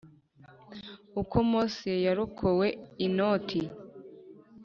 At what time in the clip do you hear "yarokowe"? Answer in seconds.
2.05-2.67